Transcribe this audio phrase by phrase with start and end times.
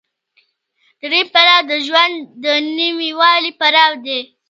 [1.01, 2.45] درېیم پړاو د ژوند د
[2.77, 4.19] نويوالي پړاو دی